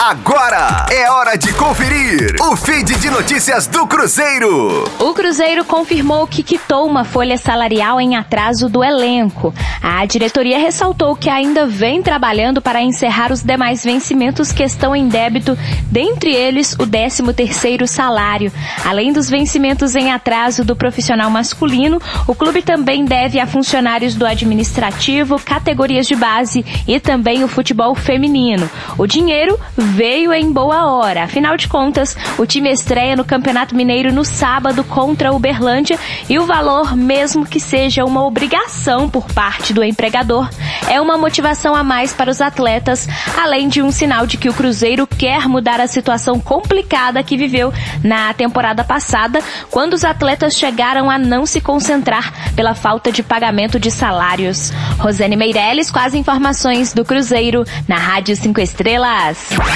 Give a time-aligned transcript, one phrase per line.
[0.00, 4.84] Agora é hora de conferir o feed de notícias do Cruzeiro.
[4.96, 9.52] O Cruzeiro confirmou que quitou uma folha salarial em atraso do elenco.
[9.82, 15.08] A diretoria ressaltou que ainda vem trabalhando para encerrar os demais vencimentos que estão em
[15.08, 15.58] débito,
[15.90, 18.52] dentre eles o 13º salário.
[18.84, 24.24] Além dos vencimentos em atraso do profissional masculino, o clube também deve a funcionários do
[24.24, 28.70] administrativo, categorias de base e também o futebol feminino.
[28.96, 29.58] O dinheiro
[29.88, 31.24] veio em boa hora.
[31.24, 36.38] Afinal de contas, o time estreia no Campeonato Mineiro no sábado contra o Uberlândia e
[36.38, 40.48] o valor, mesmo que seja uma obrigação por parte do empregador,
[40.88, 44.54] é uma motivação a mais para os atletas, além de um sinal de que o
[44.54, 51.10] Cruzeiro quer mudar a situação complicada que viveu na temporada passada, quando os atletas chegaram
[51.10, 54.70] a não se concentrar pela falta de pagamento de salários.
[54.98, 59.48] Rosane Meirelles com as informações do Cruzeiro na Rádio 5 Estrelas.